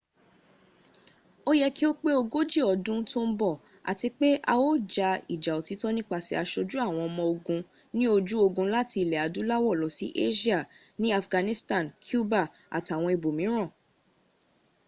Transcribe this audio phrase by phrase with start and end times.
[1.49, 3.53] ó yẹ kí ó pẹ́ tó ogójì ọdún tó ń bọ̀
[3.91, 7.61] àti pé a ó ja ìjà òtítọ́ nípasẹ̀ asojú àwọn ọmọ ogun
[7.97, 10.59] ní ojú ogun láti ilẹ̀ adúláwọ̀ lọ sí asia
[11.01, 12.41] ní afghanistan cuba
[12.77, 13.69] àtàwọn ibòmíràn